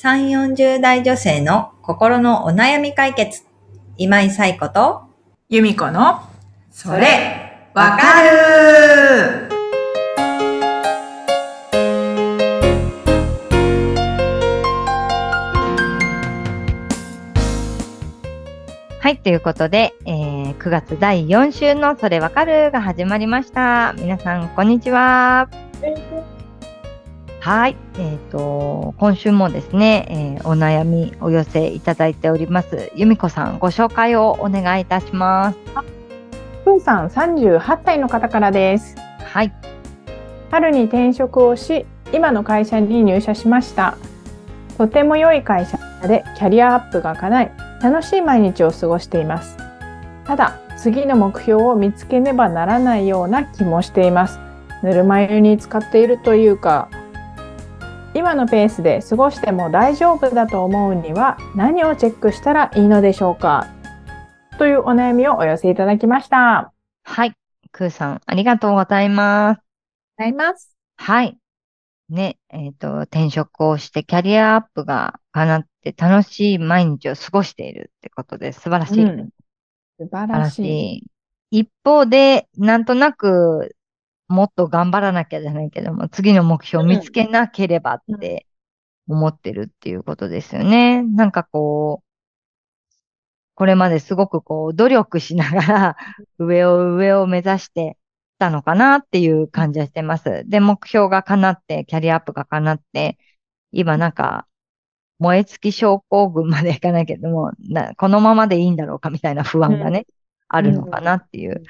[0.00, 3.42] 3、40代女性の心のお悩み解決。
[3.96, 5.02] 今井冴子と、
[5.48, 6.20] 由美子の、
[6.70, 9.48] それ、わかる
[19.00, 23.94] はい、ということで、えー9月第4週のそれわかるが始まりました。
[23.98, 25.67] 皆さん、こんにちは。
[27.40, 32.90] はい、えっ、と、今週もですね、えーお悩みお寄せいただいております。
[32.94, 35.58] 由美子さん、ご紹介をお願いいたします。
[36.64, 38.96] ふうさん38歳の方からです。
[39.24, 39.52] はい、
[40.50, 43.96] 春に転職をし、今の会社に入社しました。
[44.76, 49.56] とても良い会社でキャリアアップが叶い、楽しい毎日を過ごしています。
[50.24, 54.40] ただ、次の目標を見つけねばならないような気もしています。
[54.82, 56.88] ぬるま湯に使っているというか、
[58.14, 63.68] 今のペースで過ごしても大丈夫だと思うには何をチェックしたらいいのでしょうか？
[64.58, 66.72] というお悩みをお寄せいただきました。
[67.04, 67.34] はい、
[67.70, 69.60] くーさん、ありがとうございます。
[70.18, 70.74] ございます。
[70.96, 71.38] はい。
[72.08, 79.04] ね、えっ、と、転職をしてキャリアアップが叶って楽しい毎日を過ごしているってことで素晴らしい。
[79.04, 79.28] うん
[80.00, 80.58] 素晴らし。
[80.60, 81.04] い。
[81.50, 83.74] 一方で、なんとなく、
[84.28, 88.46] もっと頑張らなきゃじゃないけども、次の目標を見つけなければって
[89.08, 91.02] 思ってるっていうことですよね。
[91.02, 92.08] なんかこう、
[93.54, 95.96] これまですごくこう、努力しながら、
[96.38, 97.96] 上を上を目指して
[98.38, 100.44] たのかなっていう感じはしてます。
[100.46, 103.18] で、目標が叶って、キャリアアップが叶って、
[103.72, 104.46] 今なんか、
[105.18, 110.06] 燃え尽き症候群までいかないけども、な、このままでいいんだろうかみたいな不安がね、
[110.48, 111.64] あるのかなっていう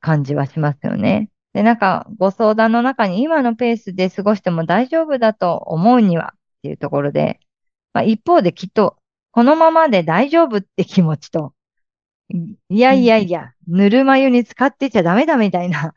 [0.00, 1.30] 感じはしますよね。
[1.54, 7.40] で、なんか、ご相談の中に今のペースで過ごしても大丈夫だと思うにはっていうところで、
[7.94, 8.98] まあ、一方できっと、
[9.30, 11.54] このままで大丈夫って気持ちと、
[12.30, 15.94] いいやいやいや、ぬるま湯に使ってちゃダメだみたいな、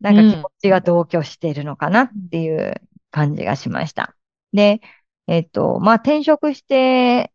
[0.00, 2.74] なんか気持ちが同居しているのかなっていう
[3.10, 4.16] 感じがしました。
[4.52, 4.80] で、
[5.26, 7.32] えっと、まあ、転職して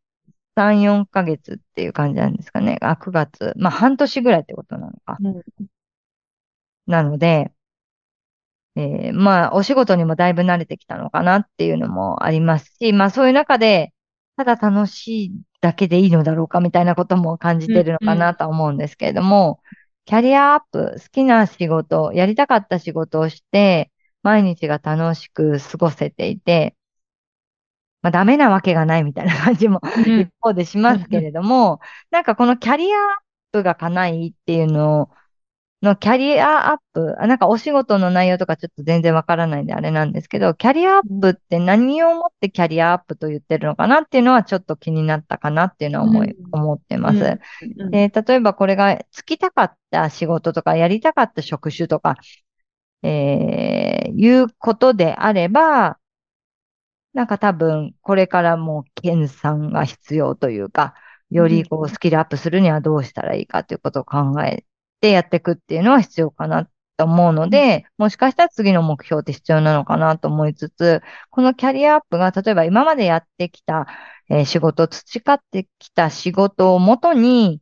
[0.56, 2.78] 3、4ヶ月っていう感じなんですかね。
[2.81, 3.53] あ、9月。
[3.58, 5.18] まあ、半年ぐらいってことなのか。
[5.20, 5.44] うん
[6.88, 7.52] なので、
[8.78, 13.92] えーまあ、お仕事にもだいぶ慣れてきたのかなっていうのもありますし、まあ、そういう中で、
[14.36, 19.62] ただ楽しいだけでいいのだろうかみたいなことも感じてるのかなとは思うんですけれども、
[20.06, 26.76] キャリアアップ、好きな仕事、やりたかった仕事をして、毎日が楽しく過ごせていて、
[28.04, 30.22] まあ、ダメなわけがないみたいな感じもうん。
[30.22, 31.80] 一方でしますけれども、
[32.12, 33.04] なんかこのキャリアアッ
[33.52, 35.09] プが叶いっていうの
[35.84, 46.36] のキャリアアップ、あなんかお仕事の内容とかちょっと全然わからないんであれなんですけど、キャリアアップって何をもってキャリアアップと言ってるのかなっていうのはちょっと気になったかなっていうのは思い、うん。
[46.52, 47.40] 思ってます。
[47.80, 47.92] うん。
[47.92, 52.16] で、例えばこれがつきたかった仕事とかやりたかった職種とか、
[53.04, 56.00] えー、いうことであれば、
[57.14, 60.96] なんか多分これからもう研鑽が必要というか、
[61.30, 64.66] よりこうスキルアップするにはどうしたらいいかということを考え
[65.02, 73.88] てやっていくっていうのは必要かなと思うので、もしかしたら次の目標って必要なのかなと思いつつ、このキャリアアップが例えば今までやってきた、
[74.30, 77.62] えー仕事、培ってきた仕事をもとに、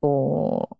[0.00, 0.78] こ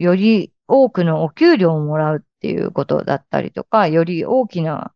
[0.00, 4.94] う、より多くのお給料をもらうっていうことだったりとか、より大きな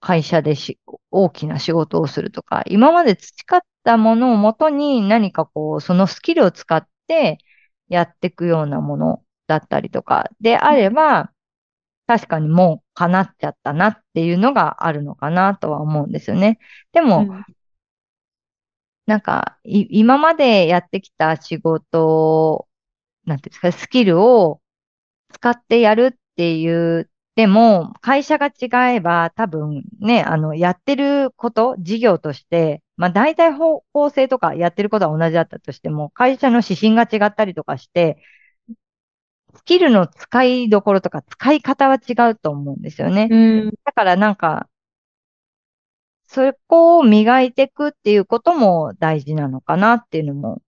[0.00, 7.38] 会社でし、大きな仕事をするとか、今まで培ったものをもとに何かこう、そのスキルを使って
[7.92, 11.32] やっていくようなものだったりとかであれば、
[12.06, 16.58] 確かにもう叶っちゃったなっていうのがあるのかなとは思うんですよね。
[16.92, 17.26] でも、
[19.06, 22.68] なんか、い、今までやってきた仕事、
[23.26, 24.62] なんていうんですか、スキルを
[25.32, 26.68] 使ってやるってい
[27.00, 38.18] う、でも、会社が違えば多分ね、あの、やってること、事業として、まあ大体方向性とかやってることは同じだったとしても、会社の指針が違ったりとかして、
[39.54, 43.28] スキルの使いどころとか使い方は違うと思うんですよね。
[43.30, 43.36] う
[43.68, 44.68] んだからなんか、
[46.26, 50.62] そこを磨いていくっていうことも大事なのかなっていうのも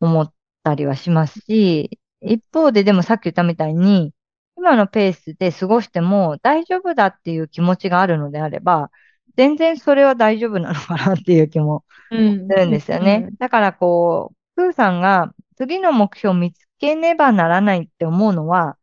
[0.00, 4.12] 思ったりはしますし、一方ででもさっき言ったみたいに、
[4.56, 8.90] 今のペースで過ごしても大丈夫だっていう気持ちがあるのであれば、
[9.36, 13.28] 全然それは大丈夫なのかなっていう気もうんするんですよね。
[13.38, 18.76] だからこう、プーさんが次の目標を見つけねばならないって思うのは、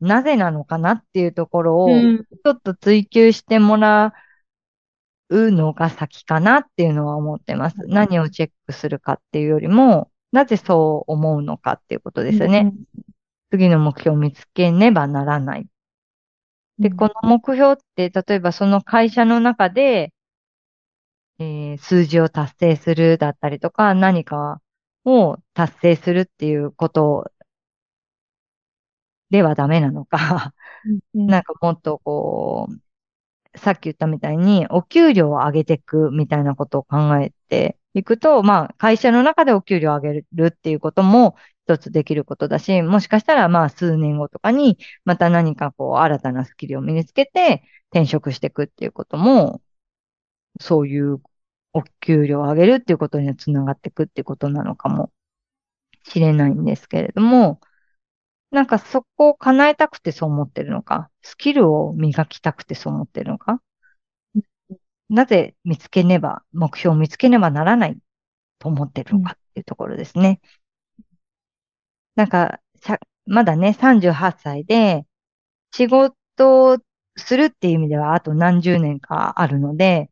[0.00, 4.12] なぜなのかなっていうところを、うんちょっと追求してもら
[5.30, 7.76] うのが先かなっていうのは思ってます。
[7.86, 12.74] 何をチェックするかっていうよりも、なぜそう思うのかっていうことですよね。
[13.56, 15.66] 次の目標を見つけねばならない。
[16.78, 20.12] で、この目標って、例えばその会社の中で、
[21.38, 24.60] えー数字を達成するだったりとか、何か
[25.04, 27.30] を達成するっていうこと
[29.30, 30.54] ではダメなのか、
[31.14, 32.68] うん なんかもっとこ
[33.54, 41.36] う、さっき言ったみたいに、お給料を上げていくみたいなことを考えていくと、まあ、会社の中でお給料を上げるっていうことも
[41.66, 49.62] 一つできることだし、もしかしたらまあ、数年後とかに、また何かこう、新たなスキルを身につけて転職していくっていうことも、
[50.60, 51.22] そういう
[51.72, 55.12] お給料を上げるっていうことにつながっていくっていうことなのかも
[56.04, 57.60] しれないんですけれども、
[58.50, 63.62] なんかそこを叶えたくてそう思ってるのか、スキルを磨きたくてそう思ってるのか、
[65.08, 67.98] なぜ見つけねば、目標を見つけねばならない
[68.58, 70.40] と思ってるのかっていうところですね。
[72.16, 75.06] なんか、さまだね、38歳で、
[75.72, 76.14] 仕事
[76.74, 76.78] を
[77.16, 80.10] するっていう意味ではあと何十年かあるので、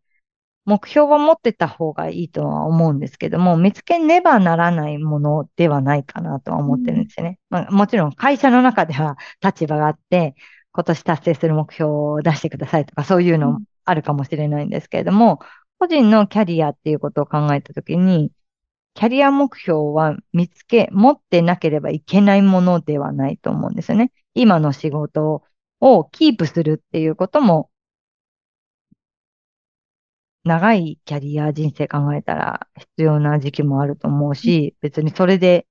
[0.64, 7.38] 目標は持ってた方がいいとは思うんですけども、見つけねばならないものではないかなとは思ってるんですよね。
[7.50, 10.34] まあ、もちろん会社の中では立場があって、
[10.72, 15.40] 今年達成する目標を出してくださいとか、そういうのあるかもしれないんですけれども、
[15.78, 18.30] 個人のキャリアっていうことを考えたときに、
[18.94, 24.12] キャリア目標は見つけ、持ってなければいけないものではないと思うんですよね。
[24.34, 25.42] 今の仕事
[25.80, 27.70] をキープするっていうことも
[30.44, 35.66] 長いキャリア人生考えたら必要な時期もあると思うし、別にそれで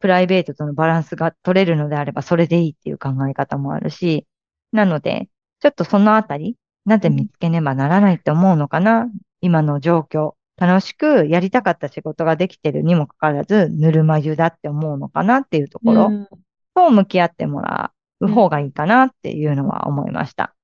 [0.00, 4.26] プライベートとのバランスが取れるのであればそれでいいっていう考え方もあるし、
[4.72, 5.28] なので、
[5.60, 6.56] ちょっとそのあたり、
[6.86, 9.08] なぜ見つけねばならないって思うのかな？
[9.42, 10.32] 今の状況。
[10.60, 16.28] 楽しくやりたかった仕事ができてるにもかかわらず、ぬるま湯だって思うのかなっていうところうん
[16.74, 20.54] と向き合ってもらう方がいいかなっていうのは思いました。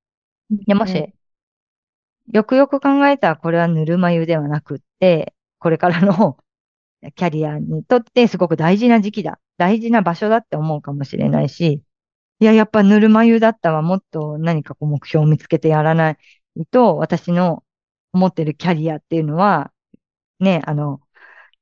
[0.50, 1.12] で、もし、
[2.32, 6.36] よくよく考えたらこれはぬるま湯ではなくって、これからの
[7.14, 9.38] キャリアにとってすごく大事な時期だ。
[9.58, 11.82] 大事な場所だって思うかもしれないし、
[12.40, 13.80] いや、やっぱぬるま湯だったわ。
[13.82, 17.64] もっと何かこう目標を見つけてやらないと、私の
[18.12, 19.72] 思ってるキャリアっていうのは、
[20.40, 21.00] ね、あの、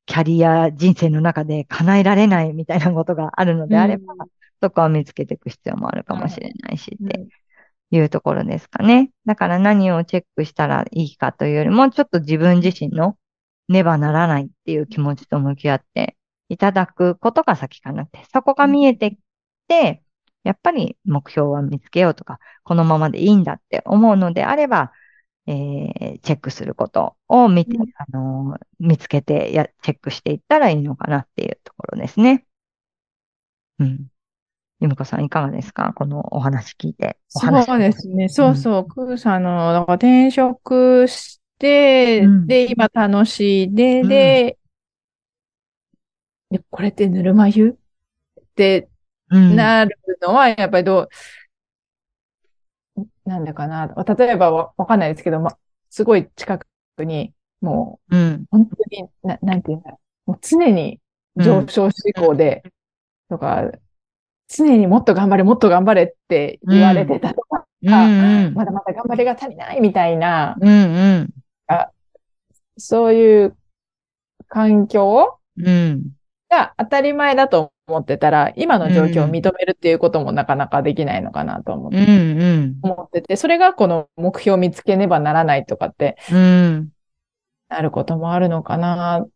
[0.07, 4.15] キャリア人生の中で叶えられないみたいなことがあるのであれば、
[4.63, 7.27] そこは見つけていく必要もあるかもしれないしって
[7.91, 9.11] いうところですかね。
[9.27, 13.17] だから何をチェックしたらいいかというよりも、ちょっと自分自身の
[13.69, 16.17] ねばならないっていう気持ちと向き合って
[16.49, 18.23] いただくことが先かなって。
[18.33, 19.19] そこが見えてき
[19.69, 20.03] て、
[20.43, 24.93] やっぱり目標は見つけようとか、このままでいいんだって思うのであれば、
[25.47, 32.47] えーチェックすることを見て、うんあのー見つけてや、チェックしていったらいいのかなっていうところですね。
[33.79, 34.07] うん。
[34.81, 35.93] ゆみこさんいかがですか？
[35.95, 37.19] このお話聞いて。
[37.29, 38.29] そうですね。
[38.29, 38.87] そうそう。
[38.87, 44.59] クーさんの、だから転職して、うんで、今楽しいで、うんで、
[46.51, 47.71] でこれってぬるま湯？
[48.41, 48.89] って
[49.31, 49.57] うん。
[49.57, 51.09] なるのは、やっぱりどう、
[53.25, 53.87] なんだかな。
[54.17, 55.57] 例えばわわかんないですけど、ま、
[55.91, 56.59] すごい近
[56.97, 58.33] くに、もうん。
[58.43, 60.31] う、本当に、な、なんていうんだろう。
[60.33, 61.01] もう常に
[61.37, 62.63] 上昇志向で、
[63.31, 63.71] とか、
[64.49, 67.93] 常にもっと頑張れ、もっと頑張れって言われてたとか、うん。
[67.93, 68.55] うん。
[68.55, 70.71] まだまだ頑張りが足りないみたいな、うん。
[70.71, 71.35] うん。
[72.77, 73.57] そういう
[74.49, 76.11] 環境うん。
[76.49, 81.99] が当たり前だと思ってたら、今の状況を認めるっていうこともなかなかできないのかなと思っうん。
[82.01, 82.79] うん。
[82.83, 86.89] 思ってて、それがこの目標を見つけねばならないとかってうん。
[87.69, 89.27] なることもあるのかな、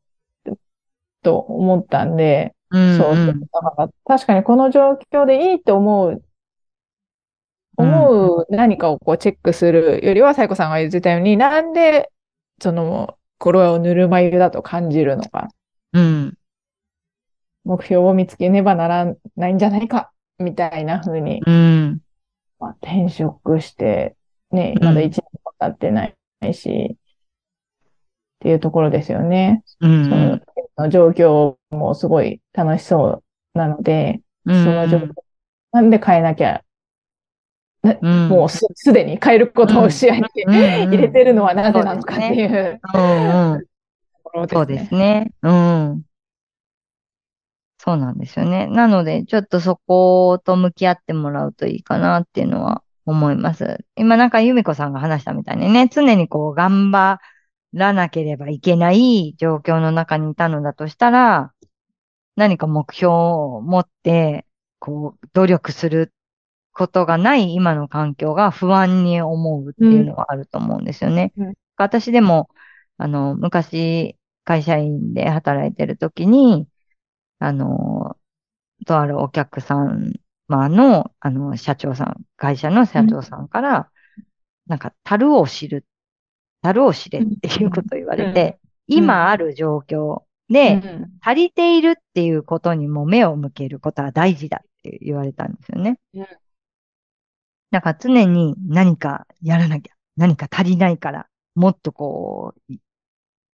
[1.22, 2.96] と思ったんで、うん。
[2.96, 3.26] そうそう。
[3.26, 6.22] だから確かにこの状況でいいと思う、
[7.76, 12.10] 思う何かをこうチェックするよりは、サイコさんが言ってたように、なんで、
[12.60, 15.48] その、これをぬるま湯だと感じるのか、
[15.92, 16.37] うん。
[17.68, 22.00] 目標を見つけねばならないんじゃないか、みたいな風に、うん。
[22.58, 24.16] まあ、転職して、
[24.50, 26.96] ね、うんまだ1年も経ってないし、っ
[28.40, 29.62] ていうところですよね。
[29.80, 30.04] うん。
[30.04, 30.40] その
[30.78, 33.22] の状況もすごい楽しそ
[33.54, 34.64] うなので、うん。
[34.64, 35.12] その状況、
[35.72, 36.62] なんで変えなきゃ、
[37.82, 43.52] うん、もうすすでに変えることを視野にうん、入れてるのはなぜなのかっていううん。
[43.52, 43.60] うん。
[43.60, 43.66] と
[44.24, 44.56] ころですね。
[44.56, 45.32] そうですね。
[45.42, 46.07] うん。
[47.78, 48.66] そうなんですよね。
[48.66, 53.84] なので、ちょっとそこと向き合ってもらうといいかなっていうのは思います。
[53.96, 57.20] 今なんか由美子さんが話したみたいにね、常にこう頑張
[57.72, 61.52] らなければいけない状況の中にいたのだとしたら、
[62.36, 64.46] 何か目標を持って、
[64.80, 66.12] こう、努力する
[66.72, 71.32] ことがない今の環境が不安に思うっていうのはあると思うんですよね。
[71.36, 72.50] うん私でも、
[72.96, 76.66] あの、昔、会社員で働いてる時に、
[77.38, 78.16] あの、
[78.86, 79.88] とあるお客様
[80.48, 83.90] の、あの、社長さん、会社の社長さんから、
[84.66, 85.86] なんか、樽を知る、
[86.62, 88.94] 樽を知れっていうことを言われて、うん。
[88.98, 90.80] 今ある状況で、
[91.20, 95.98] 足りているっていうことにも目を向けることは大事だって言われたんですよね。
[96.14, 96.26] うん。
[97.70, 102.78] だから常に何かやらなきゃ、何か足りないから、もっとこう、い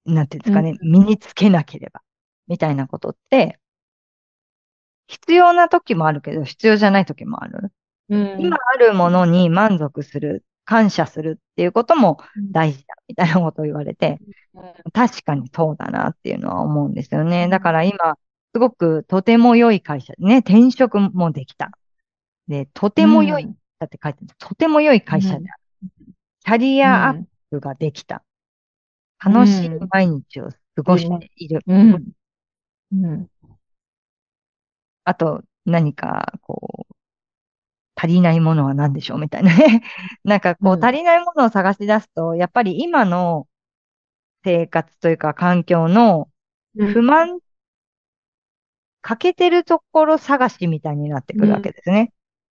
[0.05, 2.03] なんていうんですかね、身につけなければ、
[2.49, 3.59] みたいなことって、
[5.13, 7.71] 必要な時もあるけど、必要じゃない時もある。
[8.09, 12.19] うん今あるものに満足する、感謝するっていうことも
[12.51, 14.19] 大事だ、みたいなことを言われて、
[14.93, 17.49] 確かにそうだなっていうのは思うんですよね。
[17.49, 18.17] だから今、
[18.55, 21.71] すごくとても良い会社でね、転職もできた。
[22.49, 24.35] で、とても良い、うんだって書いてある。
[24.39, 25.45] とても良い会社である。
[26.45, 28.23] キャリアアップができた。
[29.25, 31.61] 楽しい毎日を過ごしている。
[31.67, 32.13] うん。
[32.93, 33.29] うん。
[35.05, 36.95] あと、何か、こう、
[37.95, 39.83] 足りないものは何でしょうみたいなね。
[40.25, 40.85] なんかこう、うん。
[40.85, 43.47] 足りないものを探し出すと、やっぱり今の
[44.45, 46.29] 生活というか環境の
[46.77, 47.41] 不満、
[49.03, 52.13] 欠けてるところ探しみたいになってくるわけですね。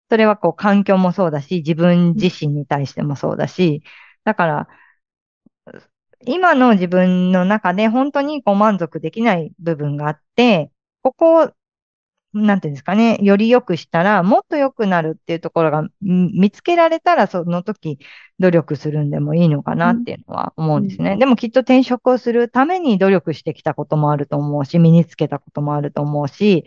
[0.09, 3.83] それはこう環境もそうだし、自分自身に対してもそうだし、
[4.23, 4.67] だから、
[6.25, 11.51] 今の自分の中で本当にこう満足できない部分があって、ここを、
[12.33, 17.99] なんていうんですかね、より良くしたら、もっと良くなるっていうところがん見つけられたら、その時
[18.39, 21.17] 努力するんでもいいのかなっていうのは思うんですね。
[21.17, 26.65] でもきっと転職をするために努力してきたこともあると思うし、身につけたこともあると思うし、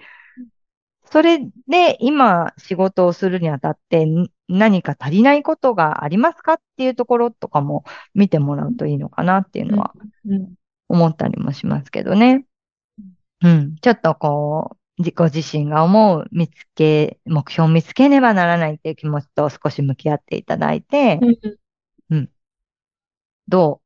[1.12, 9.92] それで今仕事をするにあたってん何か足りないことがありますかっていうところとかも見てもらうといいのかなっていうのは
[10.26, 10.54] うん
[10.90, 12.44] 思ったりもしますけどね。
[13.42, 13.76] うん。
[13.76, 21.18] ちょっとこう、自己自身が思う見つけ、目標を見つけねばならないっていう気持ちと少し向き合っていただいて、
[23.48, 23.80] ど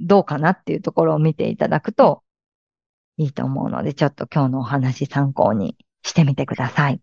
[0.00, 2.22] う、どうかなっていうところを見ていただくと
[3.16, 7.00] いいと思うので、ちょっと今日のお話参考にしてみてください。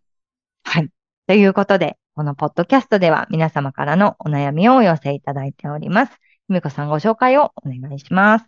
[0.63, 0.89] はい。
[1.25, 6.12] ということで、このポッドキャストでは皆様からのお悩みをお寄せいただいております。
[6.50, 8.46] ゆみこさんご紹介をお願いします。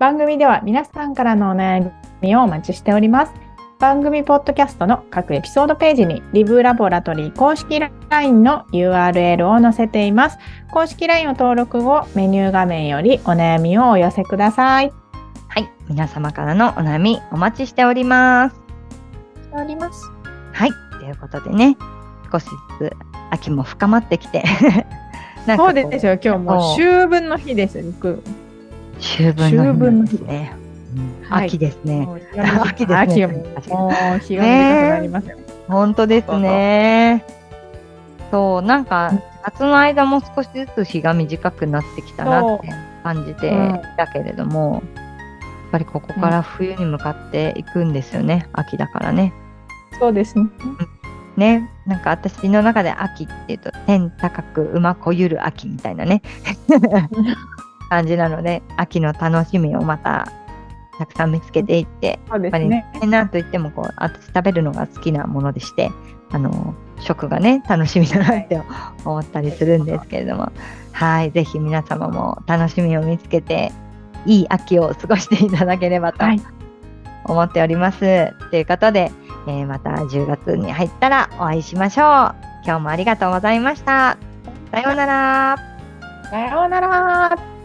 [0.00, 3.47] 番組では皆さんからのお悩みをお待ちしております。
[3.78, 7.78] 番組ポッドキャストの各エピソードページにリブラボラトリー公式
[8.10, 10.38] LINE の URL を載せています。
[10.72, 14.92] 公式 LINE を登録後、メニュー画面よりお悩みをお寄せください。
[15.46, 15.70] はい。
[15.88, 18.56] 皆様からのお悩みお待ちしております。
[18.56, 20.10] しております。
[20.52, 20.70] はい。
[20.98, 21.76] ということでね、
[22.32, 22.46] 少し
[22.80, 22.92] ずつ
[23.30, 24.42] 秋も深まってきて、
[25.46, 26.14] そこうですよ。
[26.14, 27.80] 今日も秋分の日です。
[27.80, 28.24] 僕
[28.98, 30.57] 秋分の日ですね。
[31.30, 32.06] 秋ですね。
[32.60, 33.26] 秋ですね
[33.68, 35.38] もう日が短くなりますよ。
[35.68, 37.24] 本当ですね。
[38.30, 39.12] そう、なんか、
[39.44, 42.68] 夏の間も少しずつ日が短くなってきたなって
[43.02, 48.48] 感じてうんいたけれども、やっぱりここから冬に向かっていくんですよね。
[48.52, 49.32] 秋だからね。
[49.98, 50.46] そうですね。
[51.36, 51.70] ね。
[51.86, 56.22] なんか私の中で秋っていうと、天高く馬こゆる秋みたいなね、
[57.88, 60.28] 感じなので、秋の楽しみをまた、
[60.98, 65.90] たくさん見つけていって、そうでやっぱりなんといってもこう、私食べるのが好きなものでして、
[66.30, 68.60] あの、食がね、楽しみだなって
[69.04, 70.52] 思ったりするんですけれども、
[70.92, 73.72] はい、ぜひ皆様も楽しみを見つけて、
[74.26, 76.42] いい秋を過ごしていただければとはい
[77.24, 77.98] 思っております。
[78.50, 79.12] ということで、
[79.46, 82.04] えーまた10月に入ったらお会いしましょう。
[82.64, 84.16] 今日もありがとうございました。
[84.72, 85.56] さようなら。
[86.30, 87.57] さようなら。